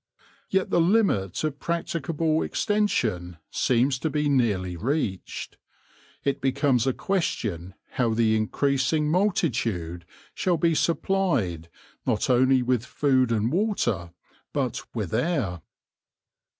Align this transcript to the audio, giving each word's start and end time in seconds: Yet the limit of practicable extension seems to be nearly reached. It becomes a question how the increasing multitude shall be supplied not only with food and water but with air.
Yet 0.49 0.71
the 0.71 0.81
limit 0.81 1.43
of 1.43 1.59
practicable 1.59 2.41
extension 2.41 3.37
seems 3.51 3.99
to 3.99 4.09
be 4.09 4.29
nearly 4.29 4.75
reached. 4.75 5.57
It 6.23 6.41
becomes 6.41 6.87
a 6.87 6.93
question 6.93 7.75
how 7.91 8.15
the 8.15 8.35
increasing 8.35 9.11
multitude 9.11 10.05
shall 10.33 10.57
be 10.57 10.73
supplied 10.73 11.69
not 12.03 12.31
only 12.31 12.63
with 12.63 12.83
food 12.83 13.31
and 13.31 13.51
water 13.51 14.11
but 14.53 14.81
with 14.95 15.13
air. 15.13 15.61